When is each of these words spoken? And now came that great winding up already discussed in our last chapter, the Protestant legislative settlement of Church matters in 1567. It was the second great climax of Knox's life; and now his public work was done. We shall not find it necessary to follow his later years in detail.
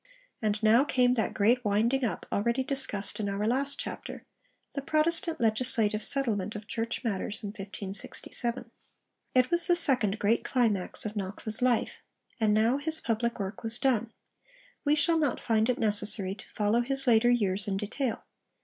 And 0.41 0.63
now 0.63 0.83
came 0.83 1.13
that 1.13 1.35
great 1.35 1.63
winding 1.63 2.03
up 2.03 2.25
already 2.31 2.63
discussed 2.63 3.19
in 3.19 3.29
our 3.29 3.45
last 3.45 3.79
chapter, 3.79 4.25
the 4.73 4.81
Protestant 4.81 5.39
legislative 5.39 6.01
settlement 6.03 6.55
of 6.55 6.65
Church 6.67 7.03
matters 7.03 7.43
in 7.43 7.49
1567. 7.49 8.71
It 9.35 9.51
was 9.51 9.67
the 9.67 9.75
second 9.75 10.17
great 10.17 10.43
climax 10.43 11.05
of 11.05 11.15
Knox's 11.15 11.61
life; 11.61 11.97
and 12.39 12.51
now 12.51 12.77
his 12.79 12.99
public 12.99 13.37
work 13.37 13.61
was 13.61 13.77
done. 13.77 14.11
We 14.83 14.95
shall 14.95 15.19
not 15.19 15.39
find 15.39 15.69
it 15.69 15.77
necessary 15.77 16.33
to 16.33 16.49
follow 16.49 16.81
his 16.81 17.05
later 17.05 17.29
years 17.29 17.67
in 17.67 17.77
detail. 17.77 18.23